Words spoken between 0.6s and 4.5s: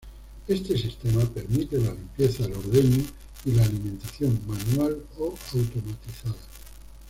sistema permite la limpieza, el ordeño y la alimentación